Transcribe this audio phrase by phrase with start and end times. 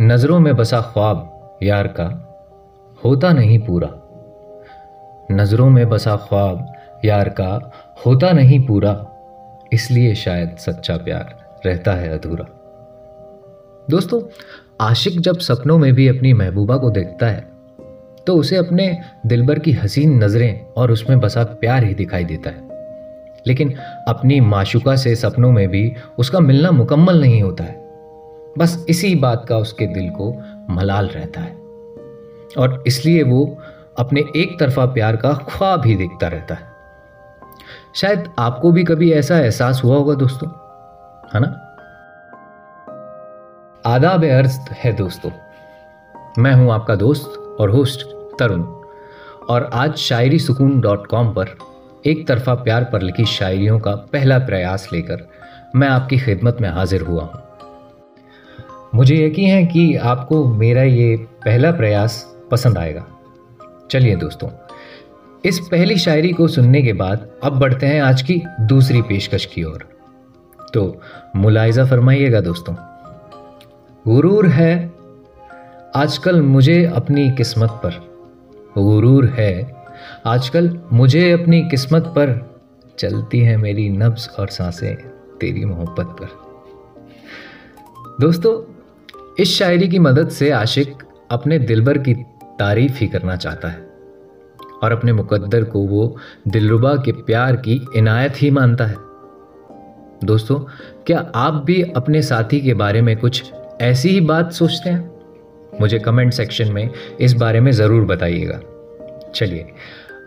[0.00, 2.06] नज़रों में बसा ख्वाब, यार का।
[3.04, 3.88] होता नहीं पूरा।
[5.32, 6.72] नज़रों में बसा ख्वाब,
[7.04, 7.72] यार का।
[8.06, 9.06] होता नहीं पूरा।
[9.72, 12.44] इसलिए शायद सच्चा प्यार रहता है अधूरा।
[13.90, 14.20] दोस्तों,
[14.80, 17.50] आशिक जब सपनों में भी अपनी महबूबा को देखता है
[18.26, 22.68] तो उसे अपने दिलबर की हसीन नज़रें और उसमें बसा प्यार ही दिखाई देता है।
[23.46, 23.74] लेकिन
[24.08, 27.79] अपनी माशुका से सपनों में भी उसका मिलना मुकम्मल नहीं होता है।
[28.58, 30.34] बस इसी बात का उसके दिल को
[30.70, 31.56] मलाल रहता है।
[32.58, 33.58] और इसलिए वो
[33.98, 36.70] अपने एक तरफा प्यार का ख्वाब ही देखता रहता है।
[37.94, 40.48] शायद आपको भी कभी ऐसा एहसास हुआ होगा दोस्तों,
[41.34, 41.66] है ना?
[43.86, 45.30] आदाब अर्ज़ है दोस्तों।
[46.38, 48.06] मैं हूँ आपका दोस्त और होस्ट
[48.38, 48.62] तरुण।
[49.50, 51.46] और आज शायरी सुकून डॉट कॉम पर
[52.06, 55.28] एक तरफा प्यार पर लिखी शायरियों का पहला प्रयास लेकर
[55.76, 57.49] मैं आपकी खिदमत में हाजिर हुआ हूँ।
[58.94, 63.06] मुझे यकीन है कि आपको मेरा ये पहला प्रयास पसंद आएगा।
[63.90, 64.48] चलिए दोस्तों,
[65.44, 69.64] इस पहली शायरी को सुनने के बाद अब बढ़ते हैं आज की दूसरी पेशकश की
[69.64, 69.88] ओर।
[70.74, 71.00] तो
[71.36, 72.74] मुलायजा फरमाइएगा दोस्तों,
[74.08, 74.92] गुरूर है,
[75.96, 77.90] आजकल मुझे अपनी किस्मत पर।
[78.78, 79.76] गुरूर है,
[80.26, 82.60] आजकल मुझे अपनी किस्मत पर।
[82.98, 84.96] चलती है मेरी नब्ज और साँसें
[85.40, 86.28] तेरी मोहब्बत पर।
[88.20, 88.76] दोस्तों
[89.38, 90.94] इस शायरी की मदद से आशिक
[91.30, 92.14] अपने दिलबर की
[92.58, 93.90] तारीफ़ ही करना चाहता है
[94.82, 96.16] और अपने मुकद्दर को वो
[96.48, 98.96] दिलरुबा के प्यार की इनायत ही मानता है।
[100.24, 100.58] दोस्तों,
[101.06, 105.20] क्या आप भी अपने साथी के बारे में कुछ ऐसी ही बात सोचते हैं?
[105.80, 108.60] मुझे कमेंट सेक्शन में इस बारे में ज़रूर बताइएगा।
[109.34, 109.66] चलिए,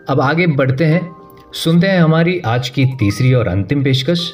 [0.08, 1.16] अब आगे बढ़ते हैं।
[1.54, 4.32] सुनते हैं हमारी आज की तीसरी और अंतिम पेशकश।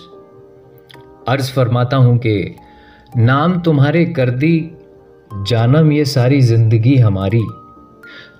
[1.28, 2.56] अर्ज़ फरमाता हूँ कि
[3.16, 4.70] नाम तुम्हारे कर दी,
[5.48, 7.40] जानम ये सारी ज़िंदगी हमारी।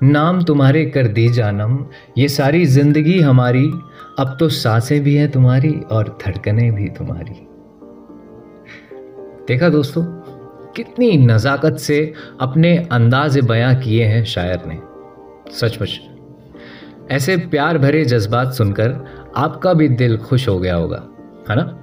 [0.03, 1.79] नाम तुम्हारे कर दी जानम,
[2.19, 3.65] ये सारी ज़िंदगी हमारी।
[4.19, 7.35] अब तो साँसें भी हैं तुम्हारी और धड़कनें भी तुम्हारी।
[9.49, 10.03] देखा दोस्तों,
[10.77, 12.01] कितनी नज़ाकत से
[12.41, 14.79] अपने अंदाज बयां किए हैं शायर ने।
[15.53, 16.01] सचमुच,
[17.11, 18.99] ऐसे प्यार भरे जज्बात सुनकर
[19.37, 21.03] आपका भी दिल खुश हो गया होगा,
[21.51, 21.77] है ना?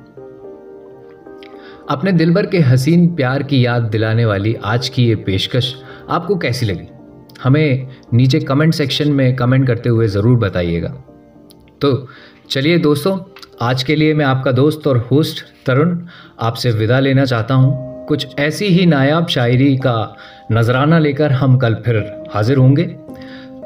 [1.90, 5.74] अपने दिलबर के हसीन प्यार की याद दिलाने वाली आज की ये पेशकश
[6.10, 6.88] आपको कैसी लगी?
[7.44, 10.90] हमें नीचे कमेंट सेक्शन में कमेंट करते हुए ज़रूर बताइएगा।
[11.82, 12.08] तो
[12.50, 13.18] चलिए दोस्तों,
[13.62, 15.98] आज के लिए मैं आपका दोस्त और होस्ट तरुण
[16.40, 20.16] आपसे विदा लेना चाहता हूँ। कुछ ऐसी ही नायाब शायरी का
[20.52, 22.84] नजराना लेकर हम कल फिर हाजिर होंगे।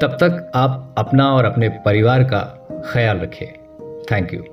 [0.00, 2.40] तब तक आप अपना और अपने परिवार का
[2.92, 3.46] ख्याल रखें
[4.12, 4.44] थैंक यू